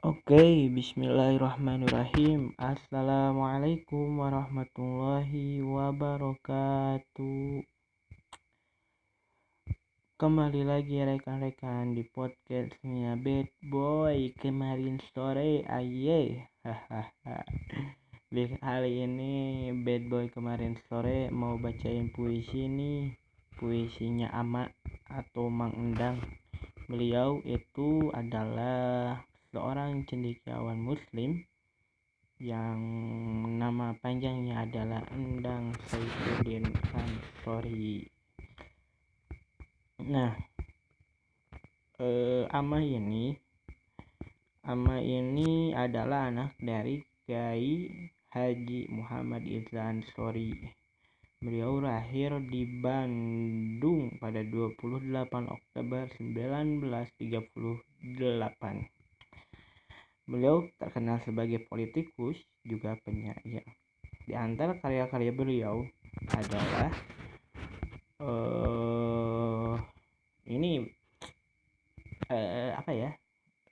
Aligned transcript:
Oke, 0.00 0.72
bismillahirrahmanirrahim. 0.72 2.56
Assalamualaikum 2.56 4.16
warahmatullahi 4.16 5.60
wabarakatuh. 5.60 7.60
Kembali 10.16 10.62
lagi 10.64 11.04
rekan-rekan 11.04 11.92
di 11.92 12.08
podcastnya 12.08 13.20
Bad 13.20 13.52
Boy 13.60 14.32
kemarin 14.40 15.04
sore 15.12 15.68
aye. 15.68 16.48
Hahaha. 16.64 17.44
Kali 18.32 19.04
ini 19.04 19.68
Bad 19.84 20.08
Boy 20.08 20.32
kemarin 20.32 20.80
sore 20.88 21.28
mau 21.28 21.60
bacain 21.60 22.08
puisi 22.08 22.72
nih. 22.72 23.20
Puisinya 23.52 24.32
Ama 24.32 24.64
atau 25.12 25.52
Mang 25.52 25.76
Endang. 25.76 26.24
Beliau 26.88 27.44
itu 27.44 28.08
adalah 28.16 29.28
seorang 29.50 30.06
cendekiawan 30.06 30.78
muslim 30.78 31.42
yang 32.38 32.78
nama 33.58 33.98
panjangnya 33.98 34.62
adalah 34.62 35.02
Endang 35.10 35.74
Saifuddin 35.90 36.70
Ansori. 36.94 38.06
Nah, 40.06 40.38
eh, 41.98 42.46
Ama 42.48 42.78
ini 42.80 43.34
Ama 44.62 45.02
ini 45.02 45.74
adalah 45.74 46.30
anak 46.30 46.54
dari 46.62 47.02
Kiai 47.26 47.90
Haji 48.30 48.86
Muhammad 48.86 49.42
Izza 49.50 49.90
Ansori. 49.90 50.54
Beliau 51.42 51.82
lahir 51.82 52.38
di 52.46 52.70
Bandung 52.78 54.14
pada 54.22 54.46
28 54.46 55.10
Oktober 55.50 56.06
1938. 56.22 58.99
Beliau 60.30 60.62
terkenal 60.78 61.18
sebagai 61.26 61.66
politikus, 61.66 62.38
juga 62.62 62.94
penyair. 63.02 63.66
Di 64.22 64.38
antara 64.38 64.78
karya-karya 64.78 65.34
beliau 65.34 65.82
adalah 66.30 66.94
uh, 68.22 69.74
ini 70.46 70.86
uh, 72.30 72.78
apa 72.78 72.94
ya? 72.94 73.10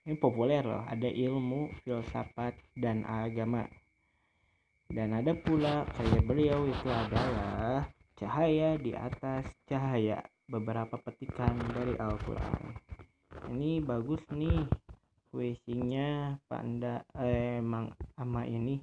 Ini 0.03 0.19
populer 0.19 0.67
loh. 0.67 0.83
Ada 0.83 1.07
ilmu, 1.07 1.71
filsafat, 1.87 2.59
dan 2.75 3.07
agama. 3.07 3.63
Dan 4.91 5.15
ada 5.15 5.39
pula 5.39 5.87
karya 5.95 6.21
beliau 6.27 6.67
itu 6.67 6.89
adalah 6.91 7.87
cahaya 8.19 8.75
di 8.83 8.99
atas 8.99 9.47
cahaya 9.71 10.27
beberapa 10.51 10.99
petikan 10.99 11.55
dari 11.71 11.95
Al-Quran. 11.95 12.75
Ini 13.55 13.85
bagus 13.85 14.25
nih 14.35 14.88
puisinya 15.29 16.41
panda 16.49 17.05
eh, 17.21 17.61
ama 18.17 18.43
ini 18.49 18.81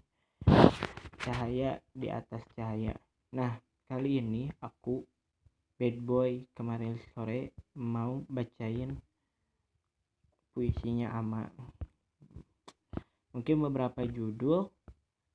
cahaya 1.25 1.81
di 1.89 2.07
atas 2.13 2.45
cahaya 2.53 2.93
nah 3.33 3.57
kali 3.89 4.21
ini 4.21 4.53
aku 4.61 5.01
bad 5.75 5.97
boy 6.05 6.45
kemarin 6.53 6.95
sore 7.11 7.51
mau 7.73 8.21
bacain 8.29 8.93
puisinya 10.53 11.11
ama 11.11 11.49
mungkin 13.35 13.59
beberapa 13.65 14.07
judul 14.07 14.71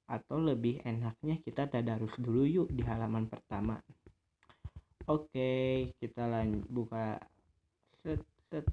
atau 0.08 0.36
lebih 0.41 0.80
enaknya 0.83 1.39
kita 1.45 1.69
tadarus 1.69 2.17
dulu 2.17 2.42
yuk 2.48 2.69
di 2.72 2.80
halaman 2.83 3.28
pertama 3.28 3.77
oke 5.05 5.52
kita 6.00 6.22
lanjut 6.24 6.64
buka 6.72 7.20
set 8.00 8.24
set 8.48 8.64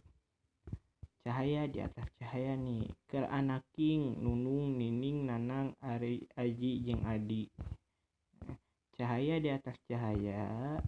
cahaya 1.28 1.68
di 1.68 1.84
atas 1.84 2.08
cahaya 2.16 2.56
nih. 2.56 2.88
Ker 3.04 3.28
anaking 3.28 4.24
nunung 4.24 4.80
nining 4.80 5.28
nanang 5.28 5.76
ari 5.84 6.24
aji 6.40 6.88
jeng 6.88 7.04
adi. 7.04 7.52
Cahaya 8.96 9.36
di 9.44 9.52
atas 9.52 9.76
cahaya 9.92 10.80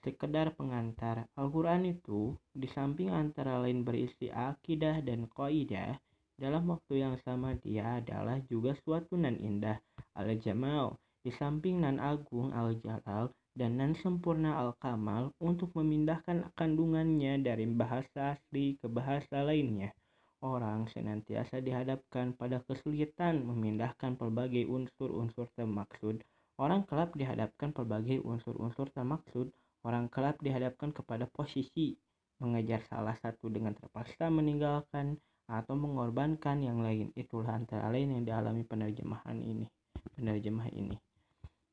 sekedar 0.00 0.56
pengantar. 0.56 1.28
Al-Quran 1.36 1.84
itu 1.84 2.32
di 2.56 2.64
samping 2.64 3.12
antara 3.12 3.60
lain 3.60 3.84
berisi 3.84 4.32
akidah 4.32 5.04
dan 5.04 5.28
kaidah 5.28 6.00
dalam 6.40 6.72
waktu 6.72 7.04
yang 7.04 7.20
sama 7.20 7.60
dia 7.60 8.00
adalah 8.00 8.40
juga 8.48 8.72
suatu 8.72 9.20
nan 9.20 9.36
indah 9.36 9.76
al-jamal. 10.16 10.96
Di 11.20 11.28
samping 11.28 11.84
nan 11.84 12.00
agung 12.00 12.56
al-jalal 12.56 13.36
dan 13.58 13.82
nan 13.82 13.98
sempurna 13.98 14.54
al-kamal 14.54 15.34
untuk 15.42 15.74
memindahkan 15.74 16.54
kandungannya 16.54 17.42
dari 17.42 17.66
bahasa 17.66 18.38
asli 18.38 18.78
ke 18.78 18.86
bahasa 18.86 19.42
lainnya. 19.42 19.90
Orang 20.38 20.86
senantiasa 20.94 21.58
dihadapkan 21.58 22.38
pada 22.38 22.62
kesulitan 22.62 23.42
memindahkan 23.42 24.14
pelbagai 24.14 24.70
unsur-unsur 24.70 25.50
termaksud. 25.58 26.22
Orang 26.54 26.86
kelap 26.86 27.18
dihadapkan 27.18 27.74
pelbagai 27.74 28.22
unsur-unsur 28.22 28.94
termaksud. 28.94 29.50
Orang 29.82 30.06
kelap 30.06 30.38
dihadapkan 30.38 30.94
kepada 30.94 31.26
posisi 31.26 31.98
mengejar 32.38 32.86
salah 32.86 33.18
satu 33.18 33.50
dengan 33.50 33.74
terpaksa 33.74 34.30
meninggalkan 34.30 35.18
atau 35.50 35.74
mengorbankan 35.74 36.62
yang 36.62 36.78
lain. 36.78 37.10
Itulah 37.18 37.58
antara 37.58 37.90
lain 37.90 38.14
yang 38.14 38.22
dialami 38.22 38.62
penerjemahan 38.62 39.42
ini. 39.42 39.66
Penerjemah 40.14 40.70
ini. 40.70 41.07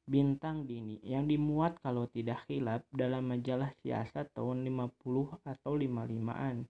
Bintang 0.06 0.70
Dini 0.70 1.02
yang 1.02 1.26
dimuat 1.26 1.82
kalau 1.82 2.06
tidak 2.14 2.46
hilap 2.46 2.86
dalam 2.94 3.26
majalah 3.26 3.74
siasat 3.82 4.30
tahun 4.38 4.62
50 4.70 5.42
atau 5.42 5.74
55-an 5.74 6.62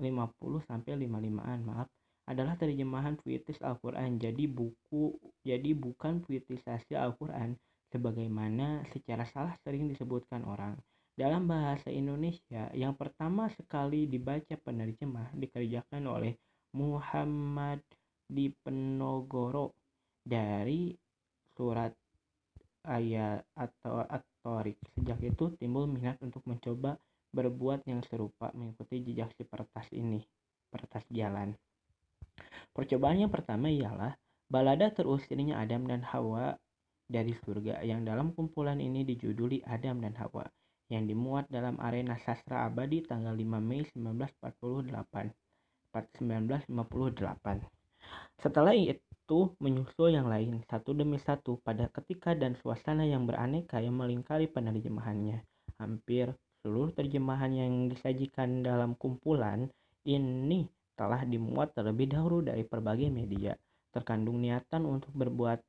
50 0.00 0.66
sampai 0.66 0.92
55-an 0.98 1.60
maaf 1.62 1.88
adalah 2.26 2.58
terjemahan 2.58 3.14
puitis 3.20 3.62
Al-Quran. 3.62 4.18
Jadi 4.18 4.50
buku 4.50 5.14
jadi 5.46 5.70
bukan 5.76 6.24
puitisasi 6.24 6.96
Al-Quran 6.96 7.54
sebagaimana 7.90 8.86
secara 8.90 9.26
salah 9.28 9.54
sering 9.62 9.90
disebutkan 9.90 10.46
orang. 10.46 10.74
Dalam 11.14 11.44
bahasa 11.50 11.92
Indonesia 11.92 12.70
yang 12.72 12.96
pertama 12.96 13.50
sekali 13.52 14.08
dibaca 14.08 14.56
penerjemah 14.56 15.36
dikerjakan 15.36 16.06
oleh 16.06 16.32
Muhammad 16.74 17.82
Dipenogoro 18.30 19.74
dari 20.22 20.94
surat 21.58 21.90
ayat 22.86 23.44
atau 23.56 24.04
atorik. 24.04 24.76
Sejak 24.96 25.20
itu 25.24 25.52
timbul 25.56 25.88
minat 25.88 26.16
untuk 26.24 26.44
mencoba 26.48 26.96
berbuat 27.30 27.86
yang 27.86 28.02
serupa 28.06 28.50
mengikuti 28.56 29.02
jejak 29.06 29.30
si 29.38 29.46
pertas 29.46 29.86
ini, 29.94 30.20
pertas 30.68 31.06
jalan. 31.12 31.54
Percobaan 32.74 33.22
yang 33.22 33.32
pertama 33.32 33.70
ialah 33.70 34.16
balada 34.50 34.90
terusirnya 34.90 35.58
Adam 35.60 35.86
dan 35.86 36.02
Hawa 36.02 36.58
dari 37.10 37.34
surga 37.34 37.82
yang 37.82 38.06
dalam 38.06 38.34
kumpulan 38.34 38.78
ini 38.78 39.02
dijuduli 39.02 39.62
Adam 39.66 40.02
dan 40.02 40.14
Hawa 40.18 40.46
yang 40.90 41.06
dimuat 41.06 41.46
dalam 41.46 41.78
arena 41.78 42.18
sastra 42.18 42.66
abadi 42.66 43.06
tanggal 43.06 43.34
5 43.34 43.62
Mei 43.62 43.86
1948. 43.94 45.34
1958. 45.90 47.66
Setelah 48.38 48.74
itu 49.30 49.54
menyusul 49.62 50.10
yang 50.10 50.26
lain 50.26 50.58
satu 50.66 50.90
demi 50.90 51.14
satu 51.22 51.62
pada 51.62 51.86
ketika 51.94 52.34
dan 52.34 52.58
suasana 52.58 53.06
yang 53.06 53.30
beraneka 53.30 53.78
yang 53.78 53.94
melingkari 53.94 54.50
penerjemahannya. 54.50 55.46
Hampir 55.78 56.34
seluruh 56.58 56.90
terjemahan 56.90 57.54
yang 57.54 57.86
disajikan 57.86 58.66
dalam 58.66 58.98
kumpulan 58.98 59.70
ini 60.02 60.66
telah 60.98 61.22
dimuat 61.22 61.70
terlebih 61.78 62.10
dahulu 62.10 62.42
dari 62.42 62.66
berbagai 62.66 63.06
media. 63.06 63.54
Terkandung 63.94 64.42
niatan 64.42 64.82
untuk 64.82 65.14
berbuat 65.14 65.62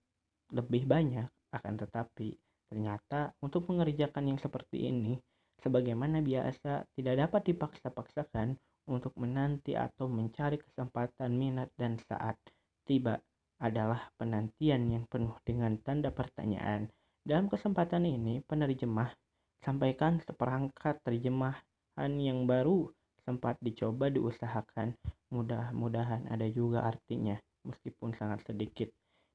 lebih 0.58 0.90
banyak, 0.90 1.30
akan 1.54 1.74
tetapi 1.86 2.34
ternyata 2.66 3.30
untuk 3.46 3.70
mengerjakan 3.70 4.26
yang 4.26 4.40
seperti 4.42 4.90
ini, 4.90 5.22
sebagaimana 5.62 6.26
biasa, 6.26 6.90
tidak 6.98 7.30
dapat 7.30 7.54
dipaksa-paksakan 7.54 8.58
untuk 8.90 9.14
menanti 9.22 9.78
atau 9.78 10.10
mencari 10.10 10.58
kesempatan 10.58 11.30
minat 11.30 11.70
dan 11.78 12.02
saat 12.10 12.42
tiba 12.90 13.22
adalah 13.62 14.10
penantian 14.18 14.90
yang 14.90 15.06
penuh 15.06 15.38
dengan 15.46 15.78
tanda 15.86 16.10
pertanyaan. 16.10 16.90
Dalam 17.22 17.48
kesempatan 17.48 18.10
ini, 18.10 18.42
penerjemah 18.42 19.14
sampaikan 19.62 20.18
seperangkat 20.26 20.98
terjemahan 21.06 22.14
yang 22.18 22.50
baru 22.50 22.90
sempat 23.22 23.62
dicoba 23.62 24.10
diusahakan. 24.10 24.98
Mudah-mudahan 25.30 26.26
ada 26.34 26.50
juga 26.50 26.90
artinya, 26.90 27.38
meskipun 27.62 28.18
sangat 28.18 28.42
sedikit. 28.50 28.90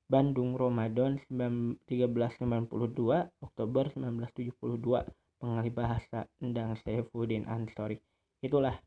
Bandung 0.06 0.54
Ramadan 0.54 1.18
1392 1.30 1.86
Oktober 3.42 3.84
1972 3.90 4.54
pengalih 5.42 5.74
bahasa 5.74 6.30
Endang 6.38 6.78
Saifuddin 6.78 7.42
Ansori 7.50 7.98
itulah 8.38 8.78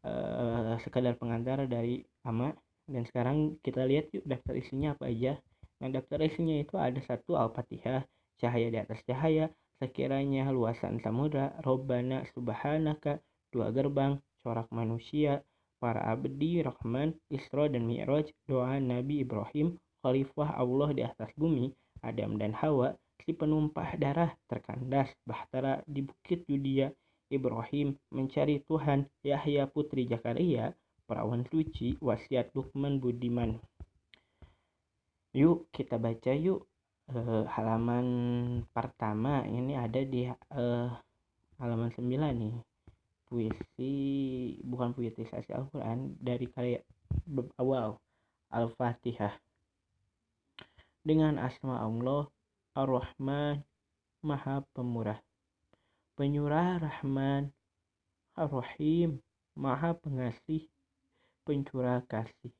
uh, 0.00 0.80
sekadar 0.80 1.20
pengantar 1.20 1.68
dari 1.68 2.00
Ama 2.24 2.56
dan 2.86 3.02
sekarang 3.06 3.58
kita 3.62 3.86
lihat 3.86 4.10
yuk 4.10 4.24
daftar 4.26 4.54
isinya 4.58 4.94
apa 4.96 5.10
aja. 5.10 5.38
Nah 5.82 5.88
daftar 5.90 6.22
isinya 6.22 6.56
itu 6.58 6.74
ada 6.78 6.98
satu 7.02 7.38
al-fatihah 7.38 8.06
cahaya 8.38 8.68
di 8.70 8.78
atas 8.78 9.02
cahaya 9.06 9.50
sekiranya 9.82 10.50
luasan 10.54 11.02
samudra 11.02 11.54
robbana 11.66 12.22
subhanaka 12.34 13.18
dua 13.50 13.74
gerbang 13.74 14.18
corak 14.42 14.70
manusia 14.70 15.42
para 15.82 15.98
abdi 16.06 16.62
Rahman, 16.62 17.18
Isra 17.26 17.66
dan 17.66 17.90
Mi'raj, 17.90 18.30
doa 18.46 18.78
Nabi 18.78 19.26
Ibrahim, 19.26 19.74
khalifah 20.06 20.54
Allah 20.54 20.94
di 20.94 21.02
atas 21.02 21.34
bumi, 21.34 21.74
Adam 22.06 22.38
dan 22.38 22.54
Hawa, 22.54 22.94
si 23.26 23.34
penumpah 23.34 23.98
darah 23.98 24.30
terkandas 24.46 25.10
bahtera 25.26 25.82
di 25.90 26.06
bukit 26.06 26.46
Yudia, 26.46 26.94
Ibrahim 27.34 27.98
mencari 28.14 28.62
Tuhan, 28.70 29.10
Yahya 29.26 29.66
putri 29.74 30.06
Zakaria, 30.06 30.70
perawan 31.12 31.44
suci, 31.44 32.00
wasiat 32.00 32.56
Lukman 32.56 32.96
Budiman. 32.96 33.60
Yuk 35.36 35.68
kita 35.68 36.00
baca 36.00 36.32
yuk. 36.32 36.64
Uh, 37.12 37.44
halaman 37.52 38.06
pertama 38.72 39.44
ini 39.44 39.76
ada 39.76 40.00
di 40.00 40.24
uh, 40.24 40.88
halaman 41.60 41.92
9 41.92 42.08
nih. 42.16 42.56
Puisi 43.28 43.92
bukan 44.64 44.96
puitisasi 44.96 45.52
Al-Quran 45.52 46.16
dari 46.16 46.48
karya 46.48 46.80
awal 47.60 48.00
Al-Fatihah. 48.48 49.36
Dengan 51.04 51.36
asma 51.36 51.84
Allah 51.84 52.32
Ar-Rahman 52.72 53.60
Maha 54.24 54.64
Pemurah. 54.72 55.20
Penyurah 56.16 56.80
Rahman 56.80 57.52
Ar-Rahim 58.32 59.20
Maha 59.52 59.92
Pengasih 59.92 60.71
Pencurah 61.42 62.02
Kasih 62.06 62.54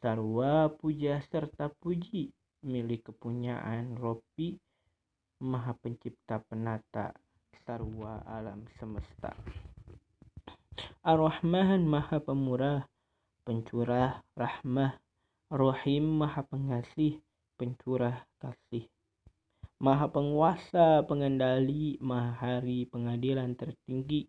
Sarwa 0.00 0.72
puja 0.74 1.20
serta 1.28 1.68
puji 1.68 2.32
milik 2.64 3.12
kepunyaan 3.12 3.96
Robi 3.96 4.56
Maha 5.40 5.72
Pencipta 5.72 6.40
Penata 6.44 7.16
sarwa 7.64 8.18
alam 8.26 8.66
semesta. 8.82 9.30
Ar-Rahman 11.06 11.86
Maha 11.86 12.18
Pemurah, 12.20 12.82
Pencurah 13.46 14.20
Rahmah, 14.34 14.98
Rohim 15.48 16.18
Maha 16.18 16.42
Pengasih, 16.44 17.22
Pencurah 17.54 18.26
Kasih. 18.42 18.90
Maha 19.80 20.12
Penguasa, 20.12 21.06
Pengendali, 21.08 21.96
Maha 22.04 22.36
Hari 22.36 22.84
Pengadilan 22.90 23.56
Tertinggi, 23.56 24.28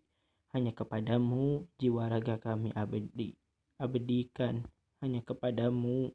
hanya 0.52 0.72
kepadamu 0.76 1.64
jiwa 1.80 2.08
raga 2.08 2.36
kami 2.36 2.72
abadi. 2.76 3.36
Abadikan, 3.80 4.64
hanya 5.00 5.24
kepadamu 5.24 6.12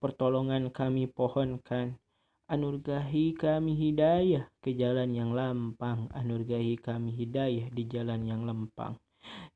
pertolongan 0.00 0.72
kami 0.72 1.06
pohonkan 1.06 1.98
Anurgahi 2.52 3.32
kami 3.32 3.72
hidayah 3.72 4.44
ke 4.60 4.76
jalan 4.76 5.16
yang 5.16 5.32
lampang. 5.32 6.12
Anurgahi 6.12 6.76
kami 6.76 7.08
hidayah 7.16 7.72
di 7.72 7.88
jalan 7.88 8.28
yang 8.28 8.44
lempang. 8.44 9.00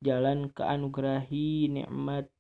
Jalan 0.00 0.48
keanugerahi 0.48 1.68
nikmat 1.68 2.32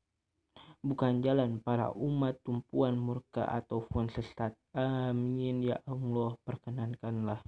bukan 0.80 1.20
jalan 1.20 1.60
para 1.60 1.92
umat 1.92 2.40
tumpuan 2.40 2.96
murka 2.96 3.44
ataupun 3.44 4.08
sesat. 4.08 4.56
Amin 4.72 5.60
ya 5.60 5.76
Allah 5.84 6.40
perkenankanlah. 6.48 7.44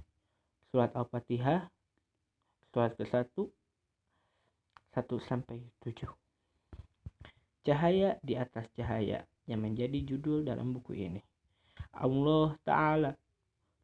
Surat 0.69 0.93
Al-Fatihah 0.93 1.65
surat 2.69 2.93
ke-1 2.93 3.25
1 4.95 5.05
sampai 5.25 5.61
7. 5.85 6.07
Cahaya 7.65 8.17
di 8.25 8.33
atas 8.39 8.65
cahaya 8.73 9.25
yang 9.45 9.61
menjadi 9.61 10.01
judul 10.05 10.45
dalam 10.45 10.73
buku 10.73 10.93
ini. 10.97 11.21
Allah 11.93 12.57
Ta'ala 12.65 13.13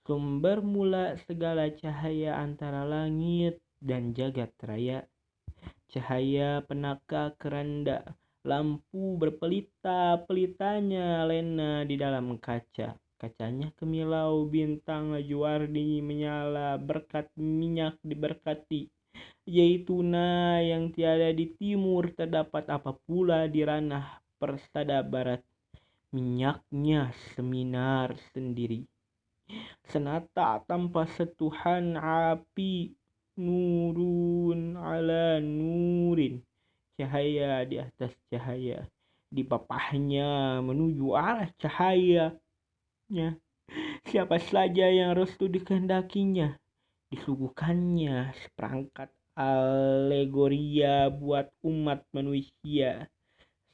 sumber 0.05 0.61
mula 0.61 1.17
segala 1.25 1.65
cahaya 1.73 2.37
antara 2.37 2.85
langit 2.85 3.57
dan 3.81 4.13
jagat 4.13 4.53
raya 4.61 5.01
cahaya 5.89 6.61
penaka 6.61 7.33
keranda 7.41 8.05
lampu 8.45 9.17
berpelita-pelitanya 9.17 11.25
lena 11.25 11.81
di 11.89 11.97
dalam 11.97 12.37
kaca 12.37 12.93
kacanya 13.17 13.73
kemilau 13.81 14.45
bintang 14.45 15.17
juwarni 15.25 16.05
menyala 16.05 16.77
berkat 16.77 17.25
minyak 17.33 17.97
diberkati 18.05 18.93
Yaituna 19.45 20.57
yang 20.65 20.89
tiada 20.89 21.29
di 21.29 21.53
timur 21.53 22.09
terdapat 22.17 22.65
apa 22.71 22.97
pula 23.05 23.45
di 23.45 23.61
ranah 23.61 24.17
persada 24.41 25.05
barat 25.05 25.45
minyaknya 26.15 27.11
seminar 27.35 28.15
sendiri. 28.31 28.87
Senata 29.85 30.63
tanpa 30.65 31.05
setuhan 31.11 31.99
api 31.99 32.95
nurun 33.37 34.79
ala 34.79 35.37
nurin. 35.43 36.41
Cahaya 36.95 37.67
di 37.67 37.77
atas 37.77 38.15
cahaya. 38.31 38.87
Di 39.29 39.43
papahnya 39.43 40.63
menuju 40.63 41.13
arah 41.13 41.51
cahayanya. 41.59 43.37
Siapa 44.07 44.39
saja 44.39 44.87
yang 44.87 45.13
restu 45.13 45.51
dikehendakinya. 45.51 46.55
Disuguhkannya 47.13 48.33
seperangkat 48.45 49.09
alegoria 49.35 51.09
buat 51.11 51.51
umat 51.61 52.05
manusia. 52.13 53.09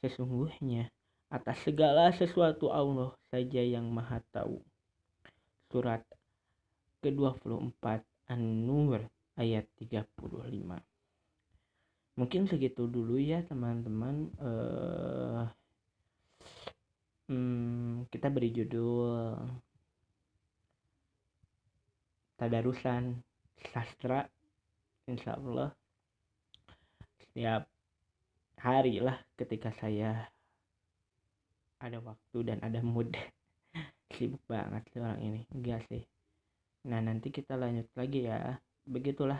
Sesungguhnya 0.02 0.90
Atas 1.32 1.64
segala 1.64 2.12
sesuatu 2.12 2.68
Allah 2.68 3.16
saja 3.32 3.64
yang 3.64 3.88
maha 3.88 4.20
tahu. 4.36 4.60
Surat 5.72 6.04
ke-24 7.00 8.04
An-Nur 8.28 9.08
ayat 9.40 9.64
35. 9.80 10.12
Mungkin 12.20 12.42
segitu 12.44 12.84
dulu 12.84 13.16
ya 13.16 13.40
teman-teman. 13.48 14.28
Uh, 14.36 15.48
hmm, 17.32 18.12
kita 18.12 18.28
beri 18.28 18.52
judul 18.52 19.32
Tadarusan 22.42 23.22
Sastra 23.70 24.26
Insya 25.06 25.38
Allah 25.38 25.70
setiap 27.22 27.70
hari 28.58 28.98
lah 28.98 29.14
ketika 29.38 29.70
saya 29.78 30.26
ada 31.78 32.02
waktu 32.02 32.38
dan 32.42 32.58
ada 32.66 32.82
mood. 32.82 33.14
Sibuk 34.18 34.42
banget 34.50 34.82
sih 34.90 34.98
orang 34.98 35.22
ini. 35.22 35.46
Enggak 35.54 35.86
sih. 35.86 36.02
Nah 36.90 36.98
nanti 36.98 37.30
kita 37.30 37.54
lanjut 37.54 37.86
lagi 37.94 38.26
ya. 38.26 38.58
Begitulah 38.90 39.38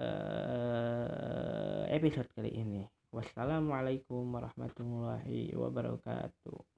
uh, 0.00 1.84
episode 1.92 2.32
kali 2.32 2.56
ini. 2.56 2.88
Wassalamualaikum 3.12 4.24
warahmatullahi 4.32 5.52
wabarakatuh 5.52 6.75